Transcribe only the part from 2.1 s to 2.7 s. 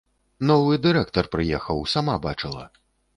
бачыла.